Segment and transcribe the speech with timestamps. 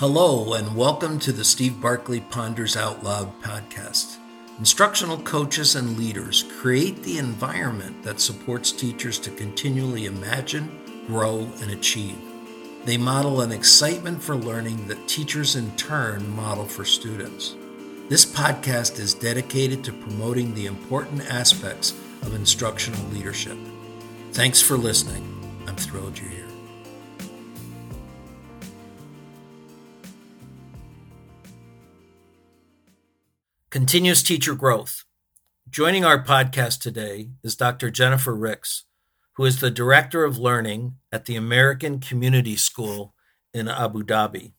[0.00, 4.16] Hello, and welcome to the Steve Barkley Ponders Out Loud podcast.
[4.58, 11.70] Instructional coaches and leaders create the environment that supports teachers to continually imagine, grow, and
[11.72, 12.18] achieve.
[12.86, 17.54] They model an excitement for learning that teachers in turn model for students.
[18.08, 21.90] This podcast is dedicated to promoting the important aspects
[22.22, 23.58] of instructional leadership.
[24.32, 25.26] Thanks for listening.
[25.66, 26.49] I'm thrilled you're here.
[33.70, 35.04] Continuous teacher growth.
[35.70, 37.88] Joining our podcast today is Dr.
[37.88, 38.82] Jennifer Ricks,
[39.34, 43.14] who is the Director of Learning at the American Community School
[43.54, 44.54] in Abu Dhabi.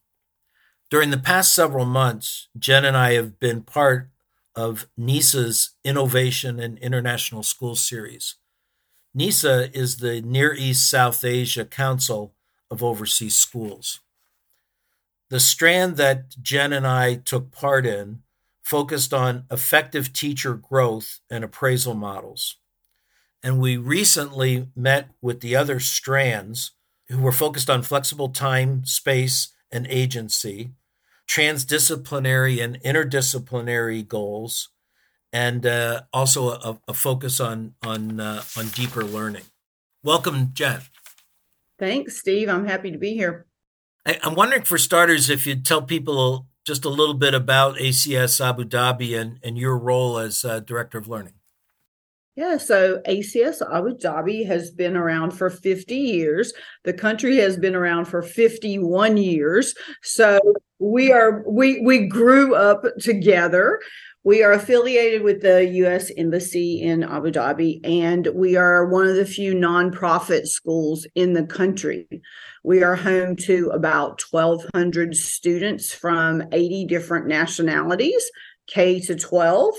[0.89, 4.09] During the past several months, Jen and I have been part
[4.55, 8.35] of NESA's Innovation and International School Series.
[9.13, 12.33] NESA is the Near East South Asia Council
[12.69, 13.99] of Overseas Schools.
[15.29, 18.23] The strand that Jen and I took part in
[18.63, 22.57] focused on effective teacher growth and appraisal models.
[23.43, 26.71] And we recently met with the other strands
[27.09, 30.71] who were focused on flexible time, space, and agency,
[31.27, 34.69] transdisciplinary and interdisciplinary goals,
[35.33, 39.43] and uh, also a, a, focus on on uh, on deeper learning.
[40.03, 40.81] Welcome, Jen.
[41.79, 42.49] Thanks, Steve.
[42.49, 43.45] I'm happy to be here.
[44.05, 48.43] I, I'm wondering, for starters, if you'd tell people just a little bit about ACS
[48.43, 51.33] Abu Dhabi and, and your role as uh, Director of Learning.
[52.35, 56.53] Yeah, so ACS Abu Dhabi has been around for 50 years.
[56.85, 59.75] The country has been around for 51 years.
[60.01, 60.39] So
[60.79, 63.79] we are we we grew up together.
[64.23, 66.11] We are affiliated with the U.S.
[66.15, 71.45] Embassy in Abu Dhabi, and we are one of the few nonprofit schools in the
[71.45, 72.07] country.
[72.63, 78.29] We are home to about 1,200 students from 80 different nationalities,
[78.67, 79.73] K to 12.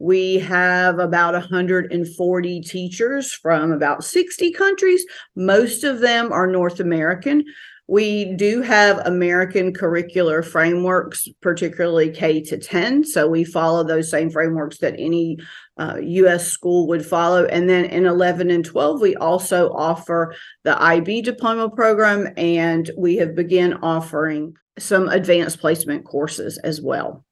[0.00, 5.06] We have about 140 teachers from about 60 countries.
[5.36, 7.44] Most of them are North American.
[7.88, 13.04] We do have American curricular frameworks, particularly K to 10.
[13.04, 15.38] So we follow those same frameworks that any
[15.78, 17.44] uh, US school would follow.
[17.44, 23.16] And then in 11 and 12, we also offer the IB diploma program, and we
[23.16, 27.24] have begun offering some advanced placement courses as well.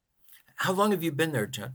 [0.55, 1.73] How long have you been there, Jen?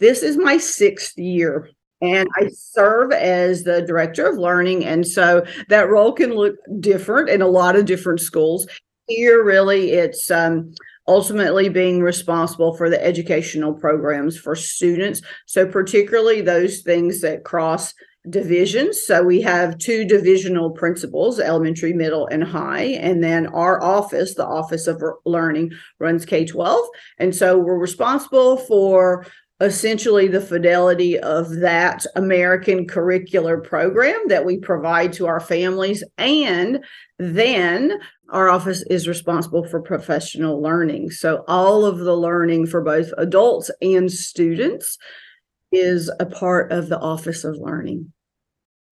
[0.00, 1.70] This is my sixth year
[2.00, 4.84] and I serve as the director of learning.
[4.84, 8.66] And so that role can look different in a lot of different schools.
[9.06, 10.74] Here, really, it's um,
[11.06, 15.22] ultimately being responsible for the educational programs for students.
[15.46, 17.94] So, particularly those things that cross
[18.28, 19.00] divisions.
[19.00, 22.82] So we have two divisional principals, elementary, middle, and high.
[22.82, 26.88] And then our office, the Office of Learning, runs K 12.
[27.18, 29.26] And so we're responsible for
[29.60, 36.04] essentially the fidelity of that American curricular program that we provide to our families.
[36.16, 36.84] And
[37.18, 37.98] then
[38.30, 41.10] our office is responsible for professional learning.
[41.10, 44.96] So all of the learning for both adults and students
[45.72, 48.12] is a part of the Office of Learning.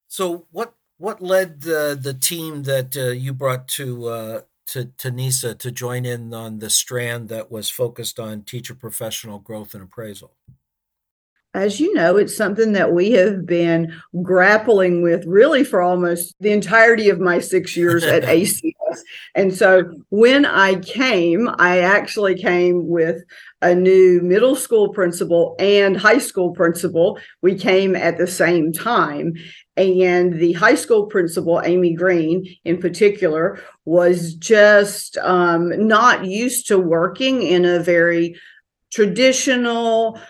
[0.09, 5.11] So what what led the the team that uh, you brought to uh, to, to
[5.11, 9.83] NESA to join in on the strand that was focused on teacher professional growth and
[9.83, 10.35] appraisal?
[11.57, 13.91] As you know, it's something that we have been
[14.23, 18.75] grappling with really for almost the entirety of my six years at ACS.
[19.35, 23.23] And so when I came, I actually came with
[23.63, 27.19] a new middle school principal and high school principal.
[27.41, 29.33] We came at the same time.
[29.79, 36.79] And the high school principal, Amy Green in particular, was just um, not used to
[36.79, 38.37] working in a very
[38.93, 40.21] traditional,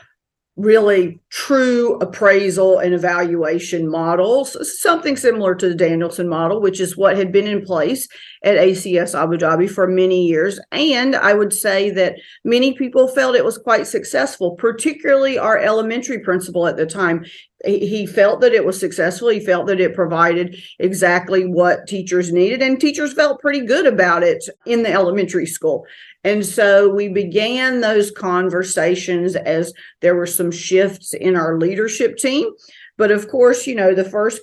[0.56, 7.14] really true appraisal and evaluation models, something similar to the Danielson model, which is what
[7.14, 8.08] had been in place
[8.42, 10.58] at ACS Abu Dhabi for many years.
[10.72, 16.20] And I would say that many people felt it was quite successful, particularly our elementary
[16.20, 17.26] principal at the time.
[17.66, 19.28] He felt that it was successful.
[19.28, 24.22] He felt that it provided exactly what teachers needed, and teachers felt pretty good about
[24.22, 25.84] it in the elementary school.
[26.26, 32.50] And so we began those conversations as there were some shifts in our leadership team.
[32.96, 34.40] But of course, you know, the first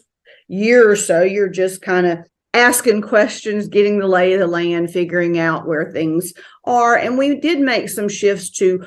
[0.47, 2.19] year or so, you're just kind of
[2.53, 6.33] asking questions, getting the lay of the land, figuring out where things
[6.65, 6.95] are.
[6.95, 8.85] And we did make some shifts to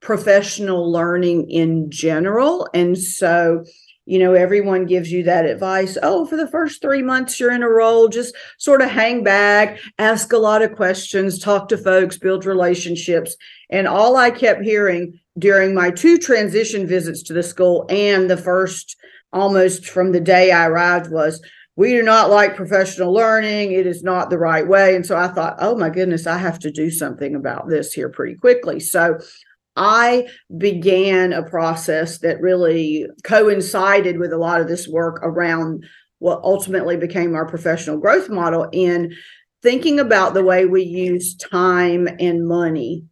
[0.00, 2.68] professional learning in general.
[2.74, 3.64] And so
[4.08, 5.98] you know, everyone gives you that advice.
[6.02, 9.78] Oh, for the first three months you're in a role, just sort of hang back,
[9.98, 13.36] ask a lot of questions, talk to folks, build relationships.
[13.68, 18.36] And all I kept hearing during my two transition visits to the school and the
[18.36, 18.96] first
[19.32, 21.40] almost from the day I arrived was,
[21.76, 23.70] we do not like professional learning.
[23.72, 24.96] It is not the right way.
[24.96, 28.08] And so I thought, oh my goodness, I have to do something about this here
[28.08, 28.80] pretty quickly.
[28.80, 29.18] So
[29.76, 30.26] I
[30.56, 35.84] began a process that really coincided with a lot of this work around
[36.18, 39.14] what ultimately became our professional growth model in
[39.62, 43.04] thinking about the way we use time and money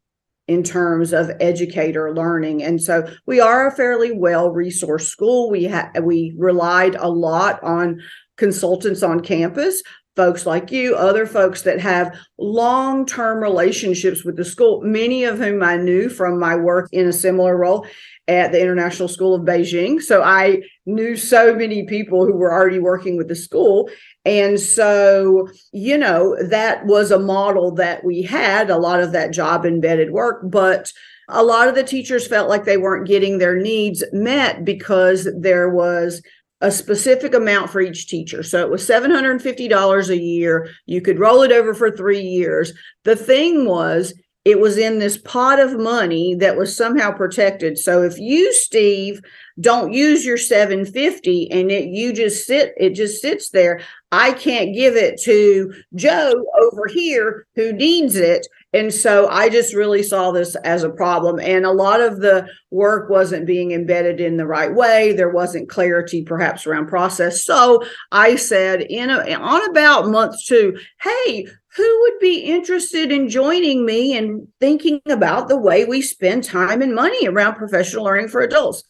[0.49, 5.67] in terms of educator learning and so we are a fairly well resourced school we
[5.67, 8.01] ha- we relied a lot on
[8.37, 9.83] consultants on campus
[10.17, 15.39] folks like you, other folks that have long term relationships with the school, many of
[15.39, 17.87] whom I knew from my work in a similar role
[18.27, 20.03] at the International School of Beijing.
[20.03, 23.89] So I knew so many people who were already working with the school.
[24.27, 29.33] And so, you know, that was a model that we had, a lot of that
[29.33, 30.93] job embedded work, but
[31.29, 35.71] a lot of the teachers felt like they weren't getting their needs met because there
[35.71, 36.23] was
[36.61, 38.43] a specific amount for each teacher.
[38.43, 40.71] So it was $750 a year.
[40.87, 42.73] You could roll it over for three years.
[43.05, 44.13] The thing was,
[44.47, 47.77] it was in this pot of money that was somehow protected.
[47.77, 49.21] So if you, Steve,
[49.61, 53.81] don't use your 750 and it you just sit it just sits there
[54.13, 58.47] i can't give it to joe over here who needs it
[58.77, 61.41] and so I just really saw this as a problem.
[61.41, 65.15] And a lot of the work wasn't being embedded in the right way.
[65.15, 67.43] There wasn't clarity perhaps around process.
[67.43, 67.83] So
[68.13, 71.47] I said in a, on about month two, hey,
[71.77, 76.81] who would be interested in joining me and thinking about the way we spend time
[76.81, 78.83] and money around professional learning for adults?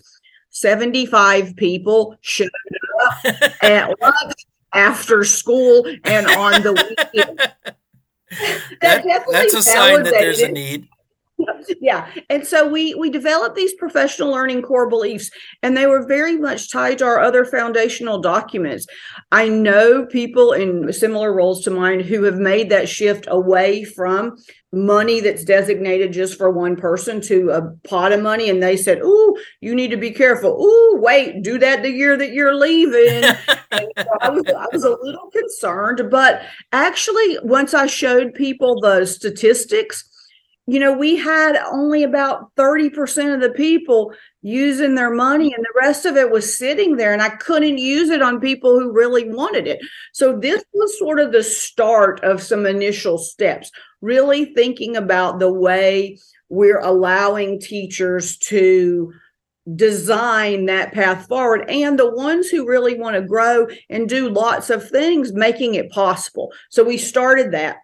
[0.50, 2.48] 75 people showed
[3.02, 3.24] up
[3.62, 6.72] at lunch after school and on the
[7.12, 7.38] weekend.
[8.80, 10.88] that, that that's a sign that there's a need
[11.80, 15.30] yeah and so we we developed these professional learning core beliefs
[15.62, 18.86] and they were very much tied to our other foundational documents.
[19.32, 24.36] I know people in similar roles to mine who have made that shift away from
[24.72, 29.00] money that's designated just for one person to a pot of money and they said
[29.02, 30.56] oh you need to be careful.
[30.58, 33.24] Oh wait do that the year that you're leaving.
[33.98, 36.42] So I, was, I was a little concerned but
[36.72, 40.08] actually once i showed people the statistics
[40.66, 45.80] you know, we had only about 30% of the people using their money, and the
[45.80, 49.28] rest of it was sitting there, and I couldn't use it on people who really
[49.28, 49.78] wanted it.
[50.12, 53.70] So, this was sort of the start of some initial steps,
[54.00, 56.18] really thinking about the way
[56.48, 59.12] we're allowing teachers to
[59.74, 64.70] design that path forward and the ones who really want to grow and do lots
[64.70, 67.78] of things making it possible so we started that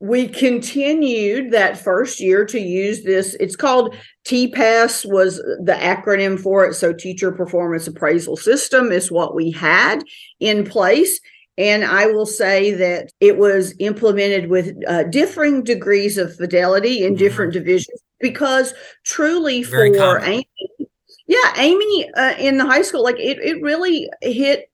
[0.00, 3.94] we continued that first year to use this it's called
[4.24, 10.02] TPAS was the acronym for it so teacher performance appraisal system is what we had
[10.38, 11.18] in place
[11.56, 17.12] and i will say that it was implemented with uh, differing degrees of fidelity in
[17.12, 17.18] mm-hmm.
[17.18, 20.22] different divisions because truly Very for common.
[20.24, 20.88] amy
[21.26, 24.70] yeah amy uh, in the high school like it, it really hit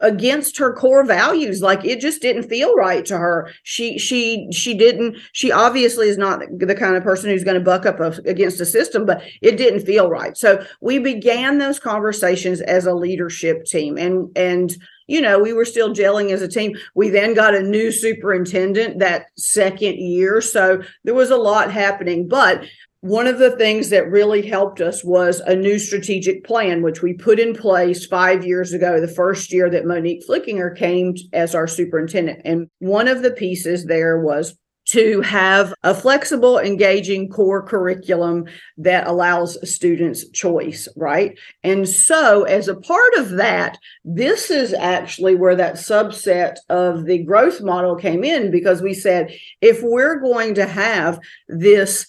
[0.00, 1.62] against her core values.
[1.62, 3.50] Like it just didn't feel right to her.
[3.62, 7.64] She she she didn't she obviously is not the kind of person who's going to
[7.64, 10.36] buck up against the system but it didn't feel right.
[10.36, 14.74] So we began those conversations as a leadership team and and
[15.06, 16.76] you know we were still gelling as a team.
[16.94, 22.28] We then got a new superintendent that second year so there was a lot happening
[22.28, 22.64] but
[23.00, 27.12] one of the things that really helped us was a new strategic plan, which we
[27.12, 31.68] put in place five years ago, the first year that Monique Flickinger came as our
[31.68, 32.42] superintendent.
[32.44, 34.56] And one of the pieces there was
[34.88, 38.46] to have a flexible, engaging core curriculum
[38.78, 41.38] that allows students choice, right?
[41.62, 47.22] And so, as a part of that, this is actually where that subset of the
[47.22, 52.06] growth model came in because we said if we're going to have this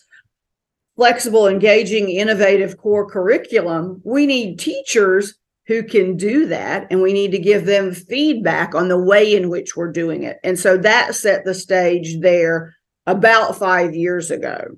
[1.00, 5.34] flexible, engaging, innovative core curriculum, we need teachers
[5.66, 9.48] who can do that and we need to give them feedback on the way in
[9.48, 10.42] which we're doing it.
[10.44, 12.76] And so that set the stage there
[13.08, 14.76] about 5 years ago.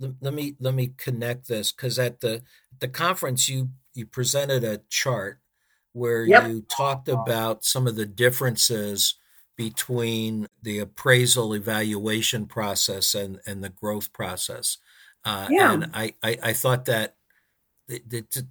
[0.00, 2.42] Let me let me connect this cuz at the
[2.78, 5.38] the conference you you presented a chart
[5.92, 6.48] where yep.
[6.48, 9.16] you talked about some of the differences
[9.56, 14.78] between the appraisal evaluation process and, and the growth process.
[15.28, 15.72] Uh, yeah.
[15.74, 17.16] And I, I, I thought that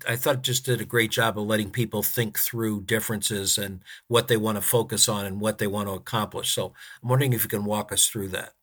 [0.07, 4.27] I thought just did a great job of letting people think through differences and what
[4.27, 6.51] they want to focus on and what they want to accomplish.
[6.51, 8.53] So I'm wondering if you can walk us through that.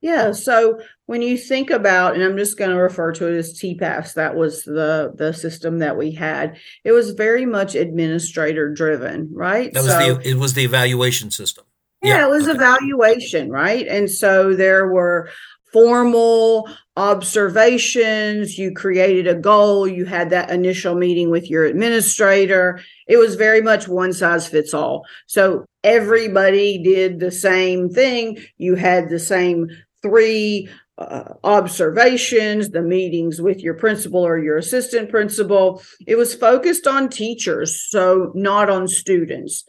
[0.00, 0.32] Yeah.
[0.32, 4.14] So when you think about, and I'm just going to refer to it as TPAS,
[4.14, 6.56] that was the the system that we had.
[6.84, 9.72] It was very much administrator driven, right?
[9.72, 11.64] That was so, the it was the evaluation system.
[12.02, 12.26] Yeah, yeah.
[12.26, 12.56] it was okay.
[12.56, 13.86] evaluation, right?
[13.86, 15.30] And so there were
[15.72, 18.58] formal observations.
[18.58, 19.88] You created a goal.
[19.88, 22.80] You had that initial meeting with your administrator.
[23.06, 25.04] It was very much one size fits all.
[25.26, 28.38] So everybody did the same thing.
[28.58, 29.68] You had the same
[30.02, 35.82] three uh, observations, the meetings with your principal or your assistant principal.
[36.06, 39.64] It was focused on teachers, so not on students.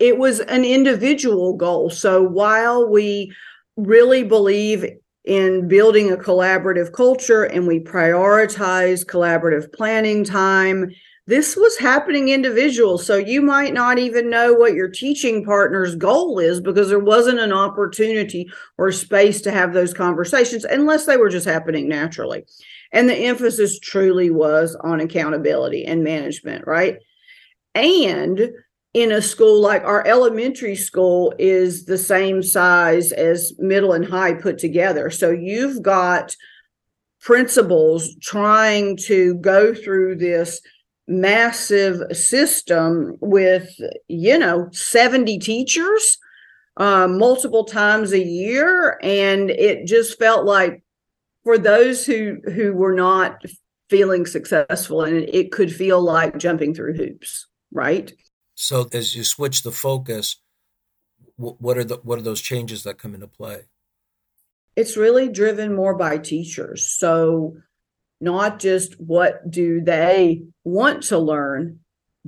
[0.00, 1.90] It was an individual goal.
[1.90, 3.34] So while we
[3.76, 4.86] really believe
[5.24, 10.90] in building a collaborative culture and we prioritize collaborative planning time.
[11.26, 12.98] This was happening individual.
[12.98, 17.40] So you might not even know what your teaching partner's goal is because there wasn't
[17.40, 22.44] an opportunity or space to have those conversations unless they were just happening naturally.
[22.92, 26.98] And the emphasis truly was on accountability and management, right?
[27.74, 28.52] And
[28.94, 34.32] in a school like our elementary school is the same size as middle and high
[34.32, 35.10] put together.
[35.10, 36.34] So you've got
[37.20, 40.60] principals trying to go through this
[41.08, 43.68] massive system with,
[44.06, 46.16] you know, 70 teachers
[46.76, 48.98] uh, multiple times a year.
[49.02, 50.84] And it just felt like
[51.42, 53.44] for those who who were not
[53.90, 58.12] feeling successful and it, it could feel like jumping through hoops, right?
[58.54, 60.36] So as you switch the focus,
[61.36, 63.62] what are the what are those changes that come into play?
[64.76, 66.88] It's really driven more by teachers.
[66.88, 67.56] So
[68.20, 71.80] not just what do they want to learn,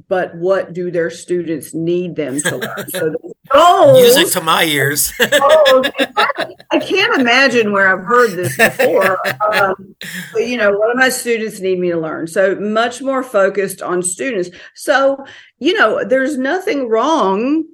[0.09, 2.87] but what do their students need them to learn?
[2.97, 3.15] So
[3.49, 5.13] goals, music to my ears.
[5.21, 9.19] I can't imagine where I've heard this before.
[9.55, 9.97] Um,
[10.33, 12.27] but you know, what do my students need me to learn?
[12.27, 14.51] So much more focused on students.
[14.75, 15.25] So
[15.59, 17.65] you know, there's nothing wrong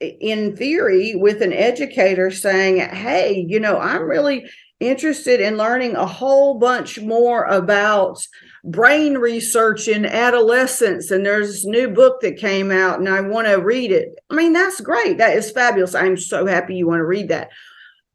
[0.00, 4.48] in theory with an educator saying, "Hey, you know, I'm really
[4.80, 8.26] interested in learning a whole bunch more about."
[8.64, 13.48] Brain research in adolescence and there's this new book that came out and I want
[13.48, 14.14] to read it.
[14.30, 15.18] I mean, that's great.
[15.18, 15.94] That is fabulous.
[15.94, 17.50] I'm so happy you want to read that.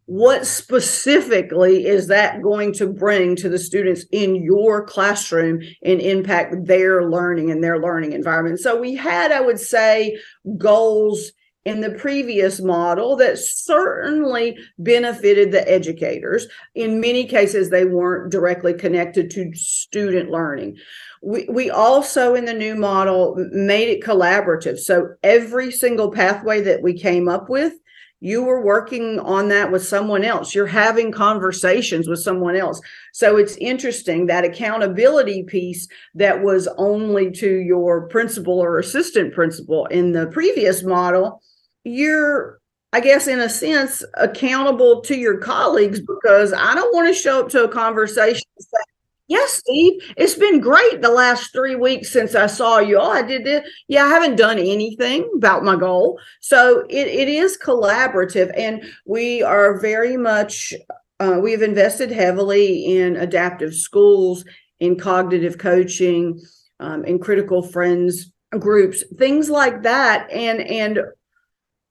[0.06, 6.66] What specifically is that going to bring to the students in your classroom and impact
[6.66, 8.62] their learning and their learning environment?
[8.62, 10.18] So we had, I would say,
[10.58, 11.34] goals
[11.68, 16.48] in the previous model that certainly benefited the educators.
[16.76, 20.78] In many cases, they weren't directly connected to student learning.
[21.22, 24.80] We, we also, in the new model, made it collaborative.
[24.80, 27.74] So every single pathway that we came up with,
[28.22, 30.56] you were working on that with someone else.
[30.56, 32.80] You're having conversations with someone else.
[33.12, 39.86] So it's interesting that accountability piece that was only to your principal or assistant principal
[39.88, 41.42] in the previous model
[41.88, 42.60] you're
[42.94, 47.42] I guess in a sense accountable to your colleagues because I don't want to show
[47.42, 48.84] up to a conversation and say,
[49.30, 52.98] Yes, Steve, it's been great the last three weeks since I saw you.
[52.98, 53.70] Oh, I did this.
[53.90, 56.18] Yeah, I haven't done anything about my goal.
[56.40, 60.74] So it, it is collaborative, and we are very much,
[61.20, 64.46] uh, we've invested heavily in adaptive schools,
[64.80, 66.40] in cognitive coaching,
[66.80, 70.32] um, in critical friends groups, things like that.
[70.32, 71.00] And, and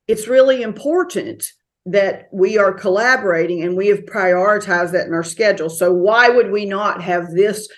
[0.09, 1.45] it's really important
[1.87, 5.71] that we are collaborating and we have prioritized that in our schedule.
[5.71, 7.69] So why would we not have this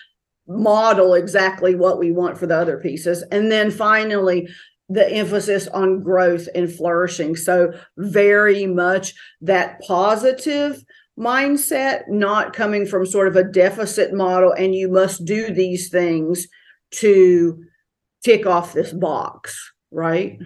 [0.47, 3.23] model exactly what we want for the other pieces?
[3.31, 4.49] And then finally,
[4.89, 7.37] the emphasis on growth and flourishing.
[7.37, 10.83] So very much that positive
[11.19, 16.47] mindset, not coming from sort of a deficit model and you must do these things
[16.93, 17.63] to
[18.25, 20.39] tick off this box, right?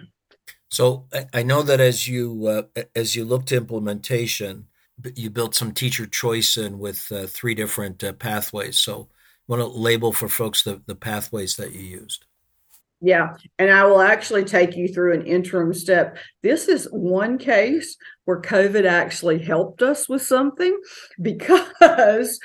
[0.73, 4.65] So I know that as you uh, as you look to implementation,
[5.15, 8.79] you built some teacher choice in with uh, three different uh, pathways.
[8.79, 9.07] So
[9.47, 12.25] want to label for folks the, the pathways that you used.
[13.01, 16.17] Yeah, and I will actually take you through an interim step.
[16.41, 20.75] This is one case where COVID actually helped us with something
[21.21, 22.39] because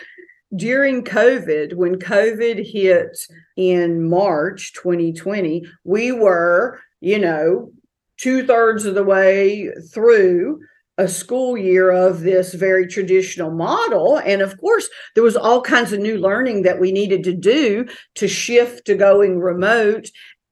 [0.54, 3.16] during COVID, when COVID hit
[3.56, 7.72] in March 2020, we were, you know,
[8.18, 10.60] two thirds of the way through
[10.98, 14.18] a school year of this very traditional model.
[14.18, 17.86] And of course, there was all kinds of new learning that we needed to do
[18.16, 20.08] to shift to going remote.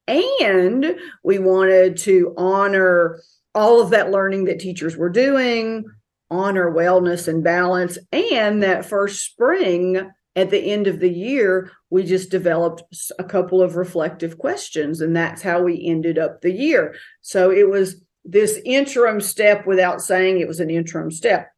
[0.08, 3.20] And we wanted to honor
[3.56, 5.84] all of that learning that teachers were doing,
[6.30, 7.98] honor wellness and balance.
[8.12, 12.82] And that first spring, at the end of the year, we just developed
[13.18, 15.00] a couple of reflective questions.
[15.00, 16.94] And that's how we ended up the year.
[17.22, 21.50] So it was this interim step without saying it was an interim step.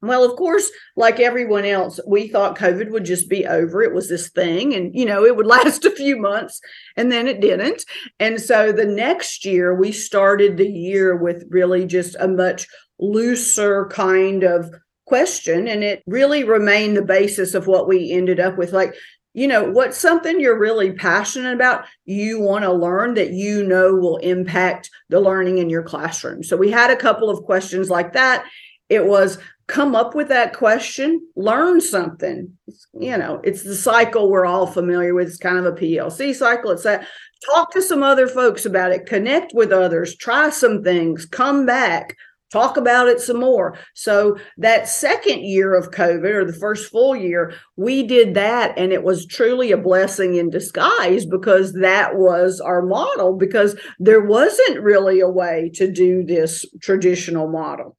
[0.00, 3.82] Well, of course, like everyone else, we thought COVID would just be over.
[3.82, 6.60] It was this thing, and you know, it would last a few months,
[6.94, 7.86] and then it didn't.
[8.20, 12.66] And so the next year, we started the year with really just a much
[12.98, 14.70] looser kind of
[15.06, 18.72] question, and it really remained the basis of what we ended up with.
[18.72, 18.94] Like,
[19.34, 23.94] you know, what's something you're really passionate about, you want to learn that you know
[23.94, 26.42] will impact the learning in your classroom.
[26.42, 28.44] So we had a couple of questions like that.
[28.88, 32.56] It was come up with that question, learn something.
[32.92, 35.28] You know, it's the cycle we're all familiar with.
[35.28, 36.70] It's kind of a PLC cycle.
[36.70, 37.06] It's that
[37.52, 42.16] talk to some other folks about it, connect with others, try some things, come back,
[42.54, 43.76] talk about it some more.
[43.94, 48.92] So that second year of COVID or the first full year, we did that and
[48.92, 54.80] it was truly a blessing in disguise because that was our model because there wasn't
[54.80, 57.96] really a way to do this traditional model.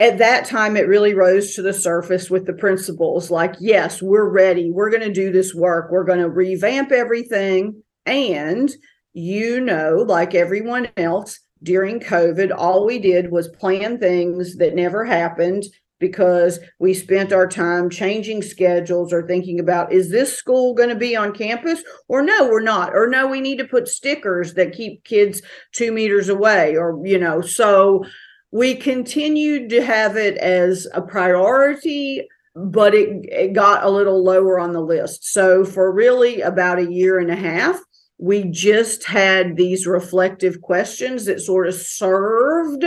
[0.00, 4.28] At that time, it really rose to the surface with the principals like, yes, we're
[4.28, 4.70] ready.
[4.70, 5.92] We're going to do this work.
[5.92, 7.82] We're going to revamp everything.
[8.06, 8.74] And
[9.12, 15.04] you know, like everyone else, during COVID, all we did was plan things that never
[15.04, 15.64] happened
[15.98, 20.94] because we spent our time changing schedules or thinking about is this school going to
[20.94, 21.82] be on campus?
[22.08, 22.94] Or no we're not.
[22.94, 27.18] Or no we need to put stickers that keep kids two meters away or you
[27.18, 28.04] know so
[28.50, 32.26] we continued to have it as a priority
[32.56, 35.24] but it, it got a little lower on the list.
[35.32, 37.80] So for really about a year and a half
[38.20, 42.84] we just had these reflective questions that sort of served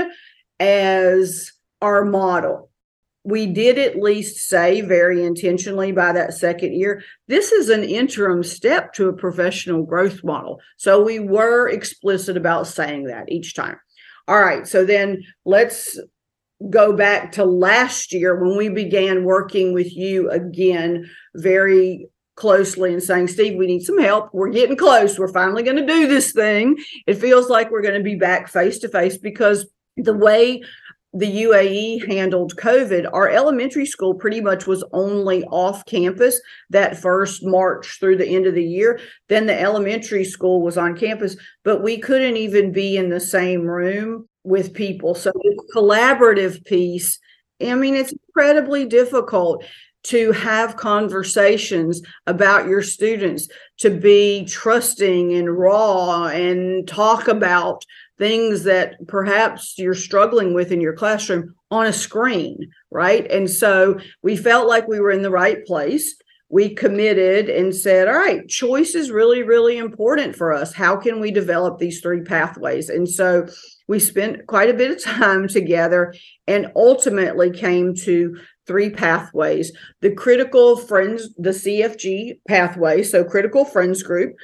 [0.60, 2.70] as our model.
[3.24, 8.44] We did at least say very intentionally by that second year, this is an interim
[8.44, 10.60] step to a professional growth model.
[10.78, 13.78] So we were explicit about saying that each time.
[14.28, 16.00] All right, so then let's
[16.70, 23.04] go back to last year when we began working with you again very closely and
[23.04, 24.30] saying, Steve, we need some help.
[24.34, 25.20] We're getting close.
[25.20, 26.78] We're finally going to do this thing.
[27.08, 29.68] It feels like we're going to be back face to face because
[29.98, 30.64] the way
[31.14, 36.42] the UAE handled COVID, our elementary school pretty much was only off campus
[36.72, 39.00] that first March through the end of the year.
[39.30, 43.62] Then the elementary school was on campus, but we couldn't even be in the same
[43.62, 45.14] room with people.
[45.14, 47.20] So the collaborative piece,
[47.62, 49.64] I mean, it's incredibly difficult
[50.04, 57.86] to have conversations about your students, to be trusting and raw and talk about
[58.18, 63.30] things that perhaps you're struggling with in your classroom on a screen, right?
[63.32, 66.16] And so we felt like we were in the right place.
[66.50, 70.72] We committed and said, all right, choice is really, really important for us.
[70.72, 72.90] How can we develop these three pathways?
[72.90, 73.48] And so
[73.88, 76.14] we spent quite a bit of time together
[76.48, 79.72] and ultimately came to three pathways.
[80.02, 84.36] The critical friends the cfg pathway so critical friends group.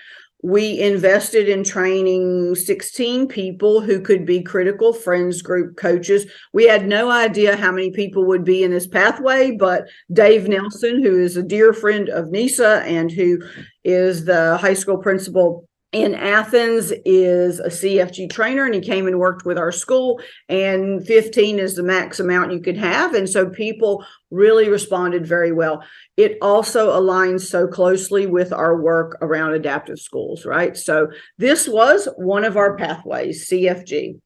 [0.41, 6.31] We invested in training 16 people who could be critical friends group coaches.
[6.53, 11.01] We had no idea how many people would be in this pathway but dave nelson
[11.01, 13.39] who is a dear friend of nesa and who
[13.83, 19.17] is the high school principal in Athens is a CFG trainer and he came and
[19.17, 23.49] worked with our school and 15 is the max amount you could have and so
[23.49, 25.83] people really responded very well.
[26.15, 30.77] It also aligns so closely with our work around adaptive schools, right?
[30.77, 31.07] So
[31.39, 34.19] this was one of our pathways, CFG.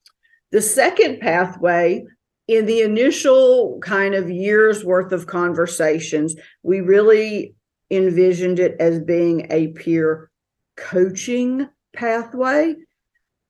[0.52, 2.04] The second pathway
[2.50, 7.56] in the initial kind of years worth of conversations, we really
[7.90, 10.30] envisioned it as being a peer
[10.76, 12.76] coaching pathway.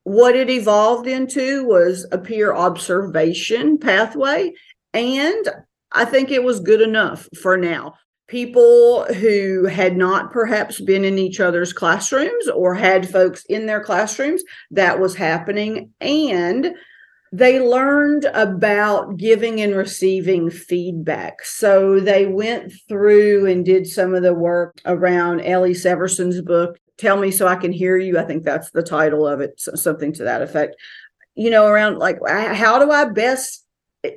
[0.04, 4.54] What it evolved into was a peer observation pathway.
[4.94, 5.50] And
[5.92, 7.94] I think it was good enough for now.
[8.28, 13.84] People who had not perhaps been in each other's classrooms or had folks in their
[13.84, 15.92] classrooms, that was happening.
[16.02, 16.74] And
[17.32, 21.44] they learned about giving and receiving feedback.
[21.44, 27.18] So they went through and did some of the work around Ellie Severson's book, tell
[27.18, 28.18] me so I can hear you.
[28.18, 30.76] I think that's the title of it, something to that effect.
[31.36, 33.63] You know, around like how do I best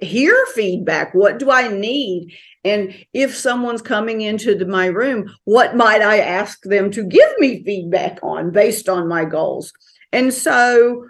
[0.01, 1.15] hear feedback.
[1.15, 2.35] What do I need?
[2.65, 7.31] And if someone's coming into the, my room, what might I ask them to give
[7.39, 9.73] me feedback on based on my goals?
[10.13, 11.07] And so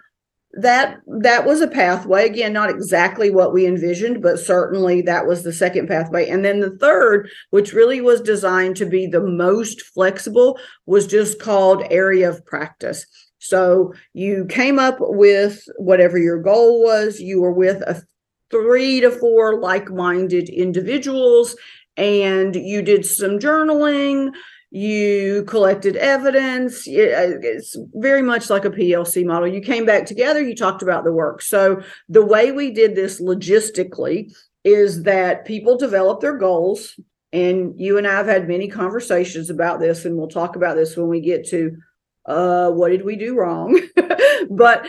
[0.57, 2.27] that that was a pathway.
[2.27, 6.29] Again not exactly what we envisioned but certainly that was the second pathway.
[6.29, 11.40] And then the third which really was designed to be the most flexible was just
[11.40, 13.07] called area of practice.
[13.38, 17.21] So you came up with whatever your goal was.
[17.21, 18.03] You were with a
[18.51, 21.57] three to four like-minded individuals
[21.97, 24.33] and you did some journaling
[24.77, 26.85] you collected evidence.
[26.87, 29.49] It's very much like a PLC model.
[29.49, 31.41] You came back together, you talked about the work.
[31.41, 34.35] So, the way we did this logistically
[34.65, 37.01] is that people develop their goals.
[37.33, 40.95] And you and I have had many conversations about this, and we'll talk about this
[40.95, 41.77] when we get to
[42.27, 43.81] uh, what did we do wrong.
[44.51, 44.87] but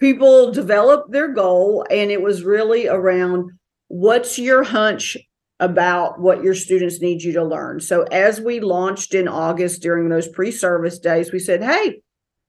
[0.00, 3.52] people develop their goal, and it was really around
[3.86, 5.16] what's your hunch
[5.60, 7.80] about what your students need you to learn.
[7.80, 12.02] So as we launched in August during those pre-service days, we said, "Hey,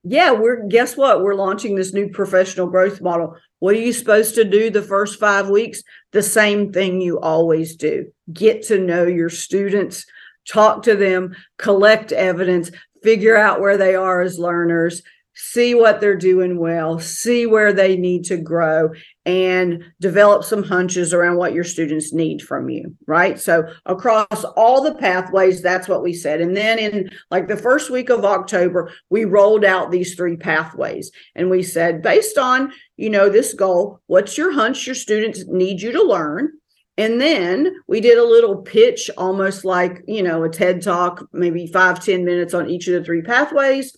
[0.04, 1.22] yeah, we're guess what?
[1.22, 3.36] We're launching this new professional growth model.
[3.58, 5.82] What are you supposed to do the first 5 weeks?
[6.12, 8.06] The same thing you always do.
[8.32, 10.06] Get to know your students,
[10.48, 12.70] talk to them, collect evidence,
[13.02, 15.02] figure out where they are as learners,
[15.40, 18.90] see what they're doing well, see where they need to grow,
[19.24, 23.38] and develop some hunches around what your students need from you, right?
[23.38, 26.40] So, across all the pathways, that's what we said.
[26.40, 31.10] And then in like the first week of October, we rolled out these three pathways
[31.34, 35.80] and we said, based on, you know, this goal, what's your hunch your students need
[35.80, 36.52] you to learn?
[36.98, 41.66] And then we did a little pitch, almost like, you know, a TED talk, maybe
[41.66, 43.96] five ten minutes on each of the three pathways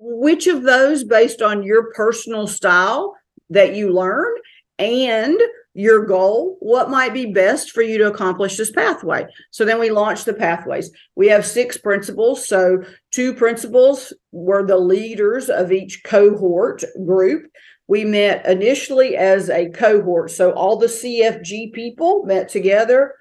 [0.00, 3.14] which of those based on your personal style
[3.50, 4.32] that you learn
[4.78, 5.38] and
[5.74, 9.26] your goal what might be best for you to accomplish this pathway?
[9.50, 10.90] So then we launched the pathways.
[11.16, 12.48] We have six principals.
[12.48, 17.50] so two principals were the leaders of each cohort group.
[17.86, 20.30] We met initially as a cohort.
[20.30, 23.14] So all the cfg people met together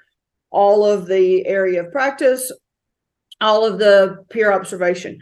[0.50, 2.52] all of the area of practice
[3.42, 5.20] all of the peer observation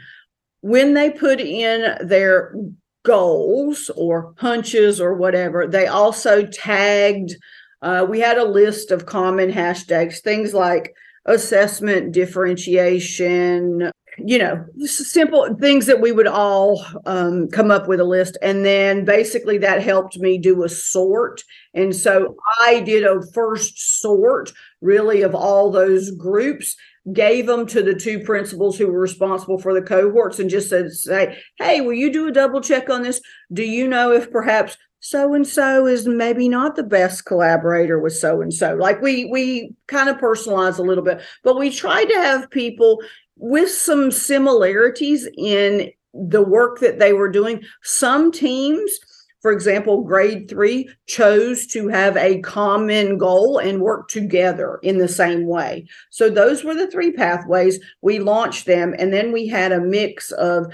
[0.61, 2.55] when they put in their
[3.03, 7.35] goals or punches or whatever, they also tagged.
[7.81, 10.93] Uh, we had a list of common hashtags, things like
[11.25, 18.03] assessment, differentiation, you know, simple things that we would all um, come up with a
[18.03, 18.37] list.
[18.41, 21.43] And then basically that helped me do a sort.
[21.73, 24.51] And so I did a first sort
[24.81, 26.75] really of all those groups
[27.13, 30.91] gave them to the two principals who were responsible for the cohorts and just said,
[30.91, 33.21] say, hey, will you do a double check on this?
[33.53, 38.13] Do you know if perhaps so and so is maybe not the best collaborator with
[38.13, 38.75] so and so?
[38.75, 42.99] Like we we kind of personalize a little bit, but we tried to have people
[43.37, 47.63] with some similarities in the work that they were doing.
[47.83, 48.99] Some teams
[49.41, 55.07] for example, grade three chose to have a common goal and work together in the
[55.07, 55.85] same way.
[56.09, 57.79] So those were the three pathways.
[58.01, 60.73] We launched them, and then we had a mix of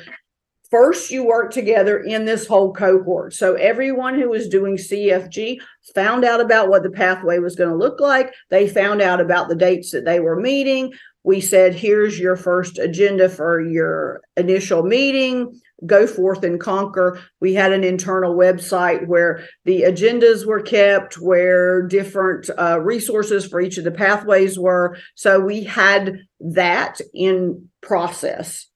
[0.71, 3.33] first you work together in this whole cohort.
[3.33, 5.59] So everyone who was doing CFG
[5.93, 8.33] found out about what the pathway was going to look like.
[8.49, 10.93] They found out about the dates that they were meeting.
[11.23, 17.19] We said, here's your first agenda for your initial meeting go forth and conquer.
[17.39, 23.59] We had an internal website where the agendas were kept, where different uh, resources for
[23.59, 24.97] each of the pathways were.
[25.15, 28.67] So we had that in process.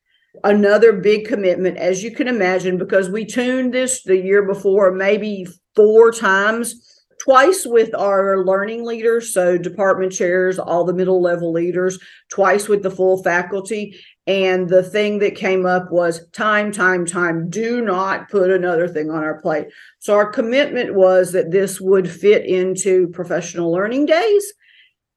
[0.44, 5.48] Another big commitment, as you can imagine, because we tuned this the year before, maybe
[5.76, 6.97] four times
[7.28, 12.82] twice with our learning leaders, so department chairs, all the middle level leaders, twice with
[12.84, 14.00] the full faculty.
[14.28, 17.50] And the thing that came up was time, time, time.
[17.50, 19.68] Do not put another thing on our plate.
[20.00, 24.54] So our commitment was that this would fit into professional learning days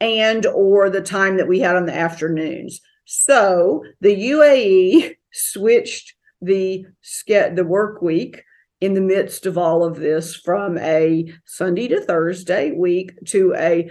[0.00, 2.80] and or the time that we had on the afternoons.
[3.04, 6.86] So the UAE switched the
[7.28, 8.42] the work week
[8.80, 13.90] in the midst of all of this from a Sunday to Thursday week to a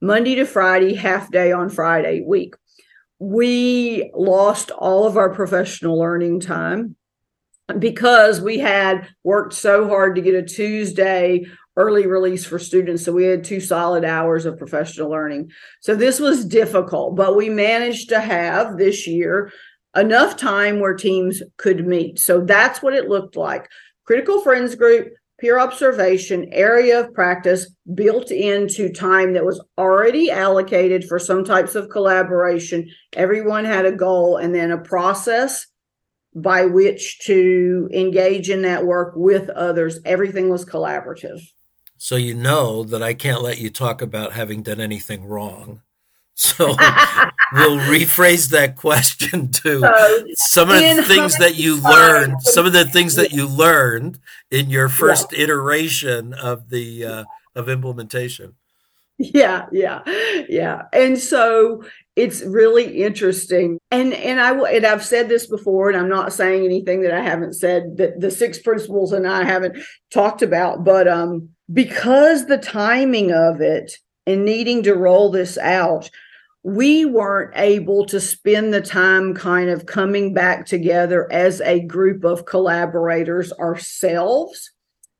[0.00, 2.54] Monday to Friday half day on Friday week
[3.20, 6.96] we lost all of our professional learning time
[7.78, 11.44] because we had worked so hard to get a Tuesday
[11.76, 13.04] early release for students.
[13.04, 15.52] So we had two solid hours of professional learning.
[15.80, 19.52] So this was difficult, but we managed to have this year
[19.94, 22.18] enough time where teams could meet.
[22.18, 23.68] So that's what it looked like.
[24.04, 31.04] Critical Friends Group, peer observation, area of practice built into time that was already allocated
[31.04, 32.88] for some types of collaboration.
[33.14, 35.66] Everyone had a goal and then a process
[36.34, 39.98] by which to engage in that work with others.
[40.04, 41.40] Everything was collaborative.
[41.96, 45.82] So you know that I can't let you talk about having done anything wrong.
[46.42, 46.68] So
[47.52, 52.72] we'll rephrase that question to so some of the things that you learned, some of
[52.72, 54.18] the things that you learned
[54.50, 55.40] in your first yeah.
[55.40, 57.24] iteration of the uh,
[57.54, 58.54] of implementation.
[59.18, 60.00] Yeah, yeah,
[60.48, 60.84] yeah.
[60.94, 61.84] And so
[62.16, 63.78] it's really interesting.
[63.90, 67.20] And and I and I've said this before, and I'm not saying anything that I
[67.20, 69.76] haven't said that the six principals and I haven't
[70.10, 73.92] talked about, but um because the timing of it
[74.26, 76.10] and needing to roll this out
[76.62, 82.24] we weren't able to spend the time kind of coming back together as a group
[82.24, 84.70] of collaborators ourselves.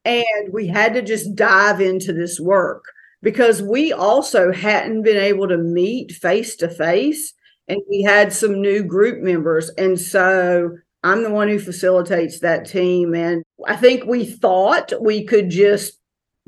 [0.05, 2.85] And we had to just dive into this work
[3.23, 7.33] because we also hadn't been able to meet face to face.
[7.69, 9.71] And we had some new group members.
[9.79, 13.15] And so I'm the one who facilitates that team.
[13.15, 16.00] And I think we thought we could just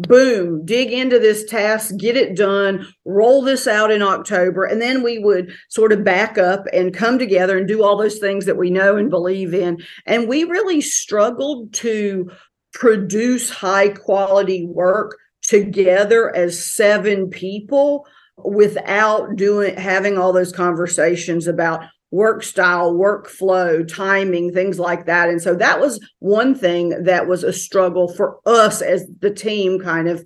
[0.08, 4.64] boom, dig into this task, get it done, roll this out in October.
[4.64, 8.18] And then we would sort of back up and come together and do all those
[8.18, 9.82] things that we know and believe in.
[10.06, 12.30] And we really struggled to
[12.72, 18.06] produce high quality work together as seven people
[18.44, 25.30] without doing having all those conversations about work style, workflow, timing, things like that.
[25.30, 29.80] And so that was one thing that was a struggle for us as the team
[29.80, 30.24] kind of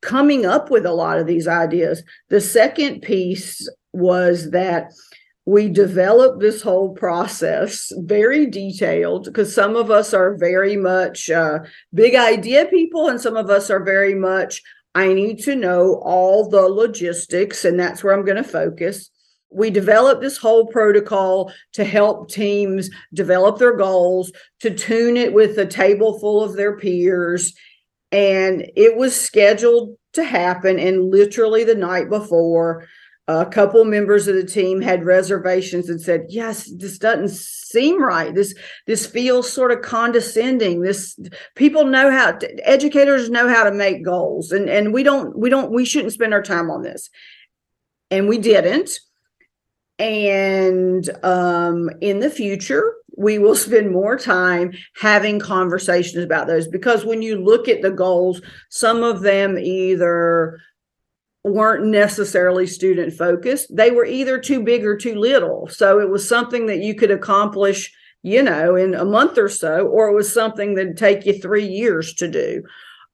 [0.00, 2.02] coming up with a lot of these ideas.
[2.28, 4.92] The second piece was that
[5.46, 11.60] we developed this whole process very detailed because some of us are very much uh,
[11.92, 14.60] big idea people and some of us are very much
[14.96, 19.10] i need to know all the logistics and that's where i'm going to focus
[19.50, 25.58] we developed this whole protocol to help teams develop their goals, to tune it with
[25.58, 27.54] a table full of their peers.
[28.12, 30.78] And it was scheduled to happen.
[30.78, 32.86] And literally the night before,
[33.28, 38.32] a couple members of the team had reservations and said, "Yes, this doesn't seem right.
[38.32, 38.54] This
[38.86, 40.80] this feels sort of condescending.
[40.80, 41.18] This
[41.56, 45.50] people know how to, educators know how to make goals, and and we don't we
[45.50, 47.10] don't we shouldn't spend our time on this."
[48.12, 49.00] And we didn't
[49.98, 57.04] and um, in the future, we will spend more time having conversations about those because
[57.04, 60.60] when you look at the goals, some of them either
[61.44, 65.68] weren't necessarily student focused, they were either too big or too little.
[65.68, 67.90] So it was something that you could accomplish,
[68.22, 71.66] you know, in a month or so, or it was something that'd take you three
[71.66, 72.64] years to do.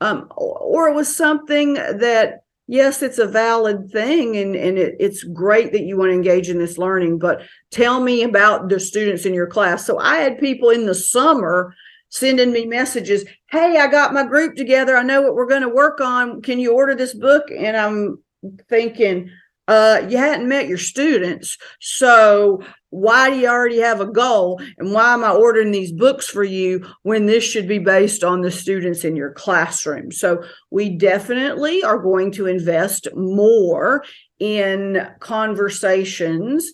[0.01, 5.25] Um, or it was something that yes, it's a valid thing and, and it, it's
[5.25, 9.27] great that you want to engage in this learning, but tell me about the students
[9.27, 9.87] in your class.
[9.87, 11.75] So I had people in the summer
[12.09, 14.96] sending me messages, Hey, I got my group together.
[14.96, 16.42] I know what we're going to work on.
[16.42, 17.44] Can you order this book?
[17.51, 18.22] And I'm
[18.68, 19.31] thinking,
[19.68, 21.57] uh, you hadn't met your students.
[21.81, 24.61] So why do you already have a goal?
[24.76, 28.42] And why am I ordering these books for you when this should be based on
[28.42, 30.12] the students in your classroom?
[30.12, 34.05] So we definitely are going to invest more
[34.38, 36.70] in conversations.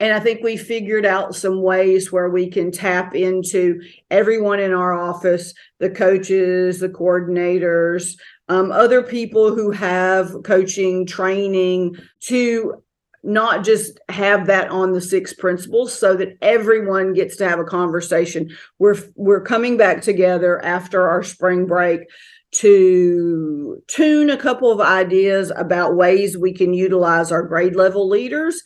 [0.00, 4.74] And I think we figured out some ways where we can tap into everyone in
[4.74, 8.18] our office, the coaches, the coordinators,
[8.50, 12.83] um, other people who have coaching training to
[13.24, 17.64] not just have that on the six principals so that everyone gets to have a
[17.64, 22.00] conversation we're we're coming back together after our spring break
[22.52, 28.62] to tune a couple of ideas about ways we can utilize our grade level leaders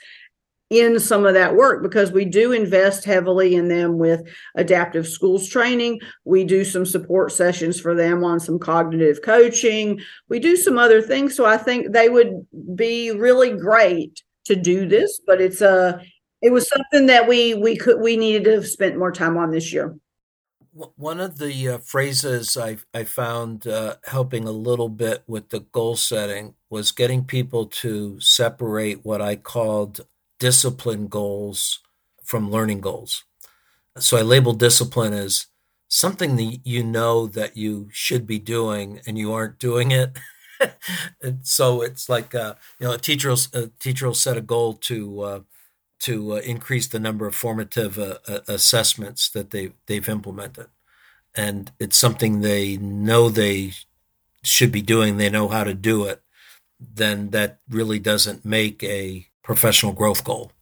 [0.71, 4.21] in some of that work because we do invest heavily in them with
[4.55, 5.99] adaptive schools training.
[6.25, 10.01] We do some support sessions for them on some cognitive coaching.
[10.29, 11.35] We do some other things.
[11.35, 16.03] So I think they would be really great to do this, but it's a uh,
[16.41, 19.51] it was something that we we could we needed to have spent more time on
[19.51, 19.97] this year.
[20.97, 25.61] One of the uh, phrases I I found uh, helping a little bit with the
[25.61, 30.01] goal setting was getting people to separate what I called
[30.39, 31.81] discipline goals
[32.23, 33.25] from learning goals.
[33.99, 35.47] So I label discipline as
[35.89, 40.17] something that you know that you should be doing and you aren't doing it.
[41.23, 44.43] and so it's like uh, you know a teacher will, a teacher will set a
[44.43, 45.41] goal to uh,
[46.01, 48.19] to uh, increase the number of formative uh,
[48.49, 50.67] assessments that they they've implemented,
[51.35, 53.73] and it's something they know they
[54.43, 56.23] should be doing, they know how to do it,
[56.81, 60.53] then that really doesn't make a professional growth goal.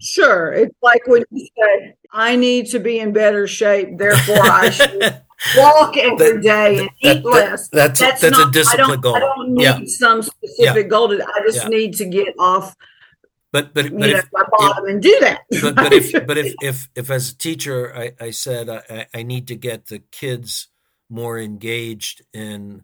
[0.00, 0.52] Sure.
[0.52, 5.22] It's like when you say, I need to be in better shape, therefore I should
[5.56, 7.68] walk every day and that, eat less.
[7.68, 9.16] That, that's that's, that's not, a discipline goal.
[9.16, 9.80] I don't need yeah.
[9.86, 10.88] some specific yeah.
[10.88, 11.08] goal.
[11.08, 11.68] To, I just yeah.
[11.68, 12.74] need to get off
[13.54, 15.42] but but, but if, know, my bottom if, and do that.
[15.62, 19.22] But, but if but if, if if as a teacher I, I said I, I
[19.22, 20.66] need to get the kids
[21.08, 22.82] more engaged in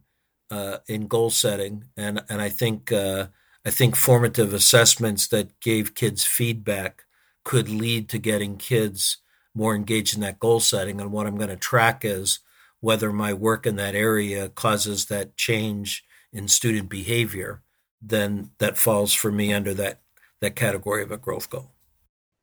[0.49, 3.27] uh, in goal setting and and I think uh,
[3.67, 7.03] I think formative assessments that gave kids feedback
[7.45, 9.17] could lead to getting kids
[9.55, 12.41] more engaged in that goal setting and what I'm going to track is
[12.81, 17.63] whether my work in that area causes that change in student behavior
[18.03, 20.01] then that falls for me under that
[20.41, 21.71] that category of a growth goal.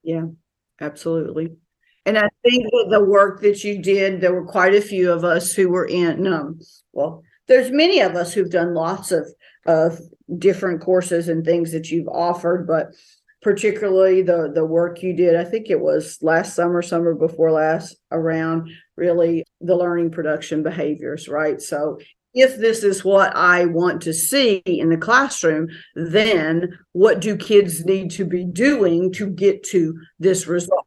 [0.04, 0.26] Yeah,
[0.80, 1.56] absolutely.
[2.06, 5.24] And I think that the work that you did, there were quite a few of
[5.24, 6.60] us who were in, um,
[6.93, 9.28] well, there's many of us who've done lots of,
[9.65, 10.00] of
[10.38, 12.93] different courses and things that you've offered, but
[13.41, 17.95] particularly the the work you did, I think it was last summer, summer before last,
[18.12, 21.62] around really the learning production behaviors, right?
[21.62, 22.00] So
[22.34, 27.84] if this is what I want to see in the classroom, then what do kids
[27.86, 30.86] need to be doing to get to this result?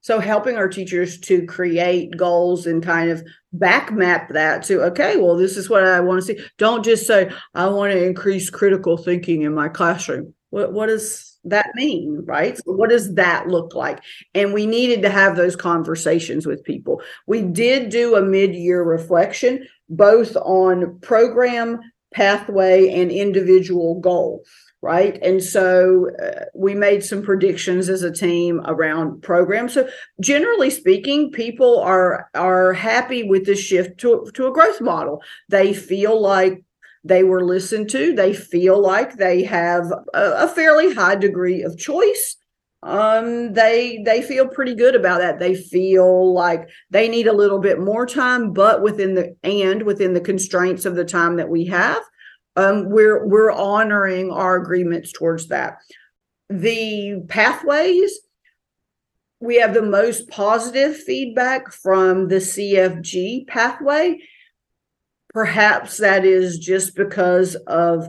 [0.00, 5.16] So, helping our teachers to create goals and kind of back map that to, okay,
[5.16, 6.44] well, this is what I want to see.
[6.58, 10.34] Don't just say, I want to increase critical thinking in my classroom.
[10.50, 12.56] What, what does that mean, right?
[12.56, 14.00] So what does that look like?
[14.34, 17.02] And we needed to have those conversations with people.
[17.26, 21.80] We did do a mid year reflection both on program,
[22.12, 24.44] pathway, and individual goal.
[24.80, 25.18] Right.
[25.22, 29.72] And so uh, we made some predictions as a team around programs.
[29.72, 29.88] So
[30.20, 35.22] generally speaking, people are are happy with the shift to, to a growth model.
[35.48, 36.62] They feel like
[37.04, 38.14] they were listened to.
[38.14, 42.36] They feel like they have a, a fairly high degree of choice.
[42.82, 45.38] Um they they feel pretty good about that.
[45.38, 50.12] They feel like they need a little bit more time but within the and within
[50.12, 52.02] the constraints of the time that we have
[52.56, 55.78] um we're we're honoring our agreements towards that.
[56.50, 58.20] The pathways
[59.40, 64.18] we have the most positive feedback from the cfg pathway
[65.34, 68.08] perhaps that is just because of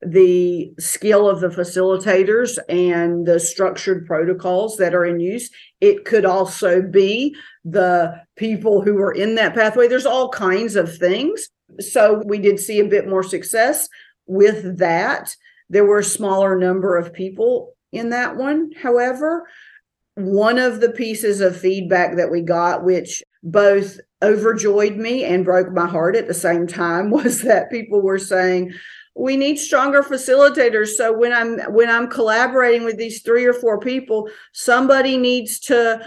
[0.00, 5.50] the skill of the facilitators and the structured protocols that are in use.
[5.80, 9.88] It could also be the people who are in that pathway.
[9.88, 11.48] There's all kinds of things.
[11.80, 13.88] So we did see a bit more success
[14.26, 15.34] with that.
[15.70, 18.72] There were a smaller number of people in that one.
[18.82, 19.48] However,
[20.16, 25.70] one of the pieces of feedback that we got, which both overjoyed me and broke
[25.70, 28.72] my heart at the same time, was that people were saying,
[29.16, 30.88] we need stronger facilitators.
[30.88, 36.04] So when i'm when i'm collaborating with these three or four people somebody needs to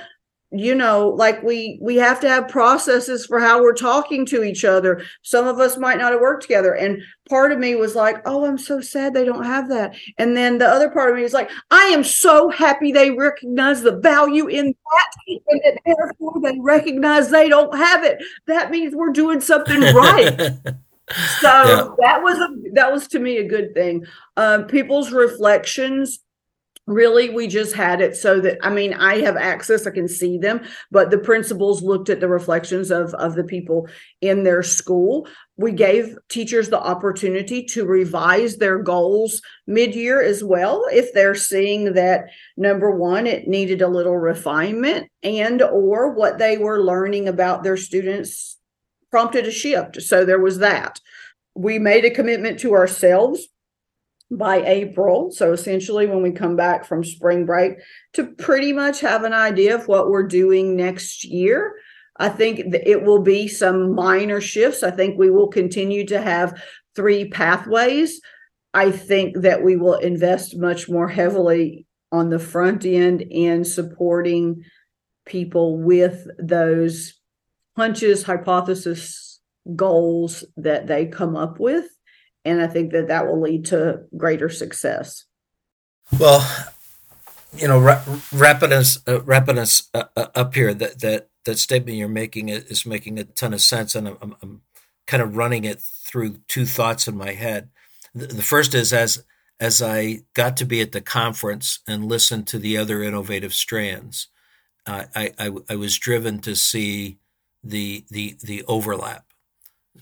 [0.51, 4.63] you know like we we have to have processes for how we're talking to each
[4.63, 5.01] other.
[5.21, 8.45] Some of us might not have worked together and part of me was like oh
[8.45, 9.95] i'm so sad they don't have that.
[10.17, 13.81] And then the other part of me was like i am so happy they recognize
[13.81, 18.19] the value in that and that therefore they recognize they don't have it.
[18.45, 20.38] That means we're doing something right.
[21.39, 21.88] So yeah.
[21.99, 24.05] that was a that was to me a good thing.
[24.36, 26.19] Um, people's reflections
[26.88, 30.38] really we just had it so that i mean i have access i can see
[30.38, 33.88] them but the principals looked at the reflections of of the people
[34.21, 40.84] in their school we gave teachers the opportunity to revise their goals mid-year as well
[40.91, 46.58] if they're seeing that number one it needed a little refinement and or what they
[46.58, 48.58] were learning about their students
[49.12, 50.02] prompted a shift.
[50.02, 51.00] So there was that.
[51.56, 53.47] We made a commitment to ourselves
[54.30, 55.32] by April.
[55.32, 57.78] So essentially, when we come back from spring break,
[58.13, 61.74] to pretty much have an idea of what we're doing next year.
[62.20, 64.84] I think it will be some minor shifts.
[64.84, 66.62] I think we will continue to have
[66.96, 68.20] three pathways.
[68.74, 74.63] I think that we will invest much more heavily on the front end in supporting
[75.26, 77.13] people with those
[77.76, 79.40] hunches, hypothesis,
[79.75, 81.86] goals that they come up with.
[82.48, 85.25] And I think that that will lead to greater success.
[86.17, 86.41] Well,
[87.56, 87.79] you know,
[88.31, 92.50] wrapping us, uh, wrapping us uh, uh, up here, that, that, that statement you're making
[92.50, 93.95] is making a ton of sense.
[93.95, 94.62] And I'm, I'm
[95.06, 97.69] kind of running it through two thoughts in my head.
[98.15, 99.23] The, the first is as,
[99.60, 104.27] as I got to be at the conference and listen to the other innovative strands,
[104.85, 107.19] uh, I, I, I was driven to see
[107.63, 109.25] the the the overlap.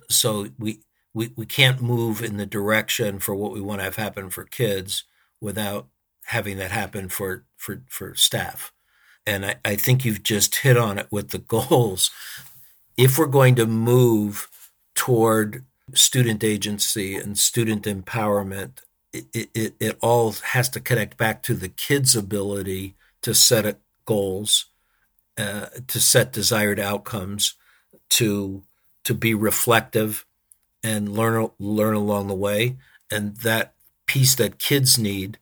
[0.10, 0.82] So we
[1.16, 4.44] we, we can't move in the direction for what we want to have happen for
[4.44, 5.06] kids
[5.40, 5.88] without
[6.26, 8.74] having that happen for for for staff.
[9.26, 12.12] And I, I think you've just hit on it with the goals.
[12.98, 14.50] If we're going to move
[14.94, 15.64] toward
[15.94, 18.82] student agency and student empowerment,
[19.14, 24.66] it, it, it all has to connect back to the kids' ability to set goals,
[25.38, 27.54] uh, to set desired outcomes,
[28.10, 28.64] to
[29.06, 30.26] to be reflective
[30.86, 32.78] and learn learn along the way.
[33.12, 33.74] And that
[34.06, 35.40] piece that kids need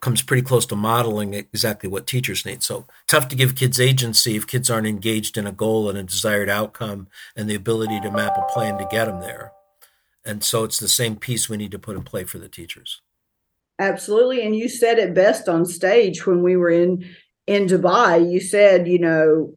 [0.00, 2.62] comes pretty close to modeling exactly what teachers need.
[2.62, 6.02] So tough to give kids agency if kids aren't engaged in a goal and a
[6.02, 9.52] desired outcome and the ability to map a plan to get them there.
[10.24, 13.02] And so it's the same piece we need to put in play for the teachers.
[13.78, 14.42] Absolutely.
[14.44, 17.04] And you said it best on stage when we were in
[17.46, 18.30] in Dubai.
[18.30, 19.56] You said, you know,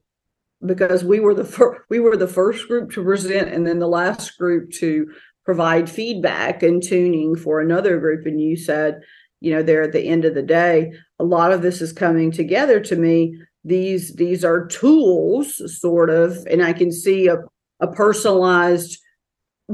[0.66, 3.88] because we were the fir- we were the first group to present and then the
[3.88, 5.12] last group to
[5.50, 8.28] provide feedback and tuning for another group.
[8.28, 9.02] And you said
[9.42, 12.32] you know there at the end of the day a lot of this is coming
[12.32, 13.36] together to me.
[13.64, 17.38] These these are tools sort of and i can see a,
[17.80, 19.00] a personalized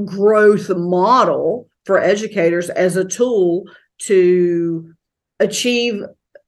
[0.06, 3.64] growth model for educators as a tool
[3.98, 4.94] to
[5.40, 6.02] achieve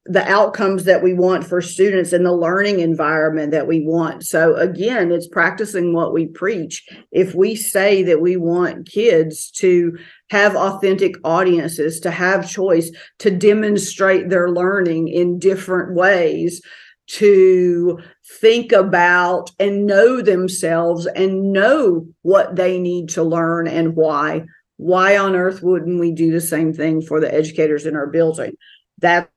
[0.09, 4.25] the outcomes that we want for students and the learning environment that we want.
[4.25, 6.89] So again, it's practicing what we preach.
[7.13, 9.99] If we say that we want kids to
[10.31, 16.63] have authentic audiences, to have choice, to demonstrate their learning in different ways,
[17.09, 17.99] to
[18.41, 24.45] think about and know themselves and know what they need to learn and why.
[24.77, 28.57] Why on earth wouldn't we do the same thing for the educators in our building?
[28.99, 29.31] That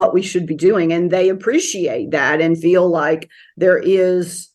[0.00, 3.28] what we should be doing and they appreciate that and feel like
[3.58, 4.48] there is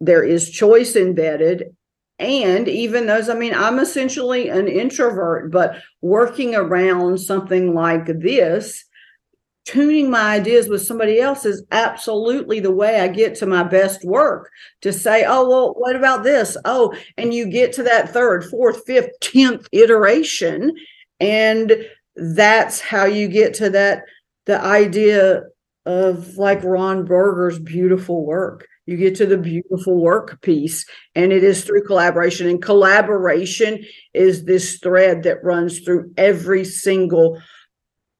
[0.00, 1.74] there is choice embedded.
[2.18, 8.84] And even those i mean i'm essentially an introvert but working around something like this
[9.64, 14.04] tuning my ideas with somebody else is absolutely the way i get to my best
[14.04, 14.50] work.
[14.82, 16.56] To say oh well what about this?
[16.64, 20.72] Oh and you get to that third fourth fifth tenth iteration
[21.18, 21.72] and
[22.16, 24.04] that's how you get to that
[24.46, 25.42] the idea
[25.86, 28.66] of like Ron Berger's beautiful work.
[28.86, 30.84] You get to the beautiful work piece,
[31.14, 32.46] and it is through collaboration.
[32.48, 33.82] And collaboration
[34.12, 37.40] is this thread that runs through every single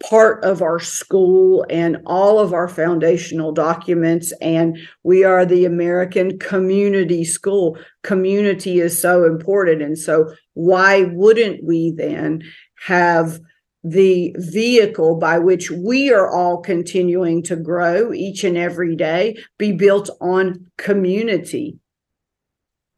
[0.02, 4.32] part of our school and all of our foundational documents.
[4.40, 7.78] And we are the American community school.
[8.02, 9.82] Community is so important.
[9.82, 12.42] And so, why wouldn't we then
[12.86, 13.38] have?
[13.84, 19.72] The vehicle by which we are all continuing to grow each and every day be
[19.72, 21.78] built on community.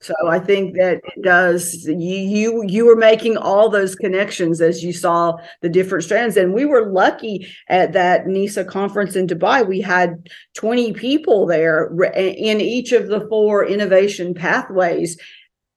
[0.02, 4.84] So i think that it does you you you were making all those connections as
[4.84, 6.36] you saw the different strands.
[6.36, 9.66] And we were lucky at that NESA conference in dubai.
[9.66, 15.18] We had 20 people there in each of the four innovation pathways.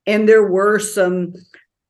[0.06, 1.34] And there were some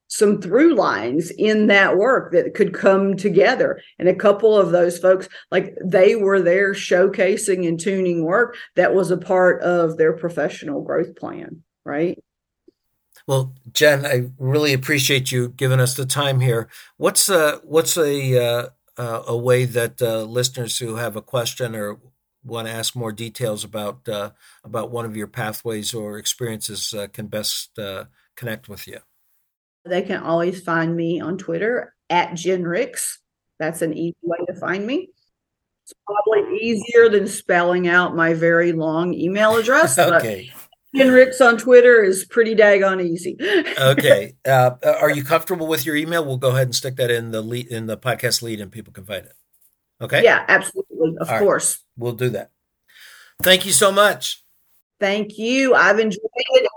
[0.10, 3.80] some through lines in that work that could come together.
[3.98, 8.94] And a couple of those folks, like they were there showcasing and tuning work that
[8.94, 12.22] was a part of their professional growth plan, right?
[13.28, 16.68] Well, Jen, I really appreciate you giving us the time here.
[16.98, 21.76] What's a what's a uh, uh, a way that uh, listeners who have a question
[21.76, 22.00] or
[22.44, 24.32] want to ask more details about uh,
[24.64, 27.78] about one of your pathways or experiences uh, can best
[28.36, 29.00] connect with you?
[29.90, 33.20] They can always find me on Twitter at Jen Ricks.
[33.60, 35.10] That's an easy way to find me.
[35.84, 39.98] It's probably easier than spelling out my very long email address.
[39.98, 40.52] okay.
[40.96, 43.38] Jen Ricks on Twitter is pretty daggone easy.
[43.80, 44.36] okay.
[44.48, 46.26] Uh, are you comfortable with your email?
[46.26, 48.94] We'll go ahead and stick that in the lead, in the podcast lead, and people
[48.94, 49.34] can find it.
[50.02, 50.24] Okay.
[50.24, 51.16] Yeah, absolutely.
[51.20, 51.80] Of All course.
[51.98, 52.04] Right.
[52.04, 52.52] We'll do that.
[53.42, 54.44] Thank you so much.
[55.00, 55.76] Thank you.
[55.76, 56.69] I've enjoyed it.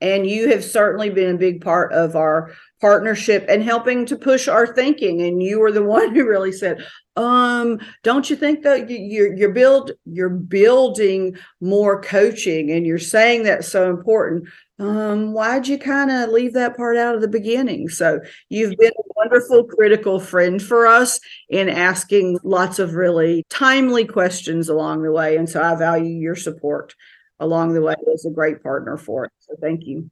[0.00, 4.48] And you have certainly been a big part of our partnership and helping to push
[4.48, 5.22] our thinking.
[5.22, 6.84] And you were the one who really said,
[7.16, 13.42] um, don't you think that you're you're build you're building more coaching and you're saying
[13.42, 14.48] that's so important.
[14.78, 17.88] Um, why'd you kind of leave that part out of the beginning?
[17.88, 24.06] So you've been a wonderful critical friend for us in asking lots of really timely
[24.06, 25.36] questions along the way.
[25.36, 26.94] And so I value your support
[27.40, 29.32] along the way was a great partner for it.
[29.40, 30.10] So thank you.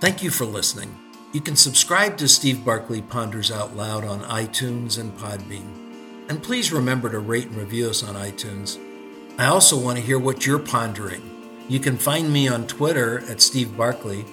[0.00, 0.96] Thank you for listening.
[1.32, 6.28] You can subscribe to Steve Barkley Ponders Out Loud on iTunes and Podbean.
[6.28, 8.78] And please remember to rate and review us on iTunes.
[9.38, 11.22] I also want to hear what you're pondering.
[11.68, 14.24] You can find me on Twitter at Steve Barkley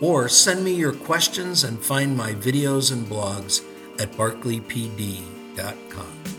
[0.00, 3.62] or send me your questions and find my videos and blogs
[4.00, 6.33] at barkleypd.com.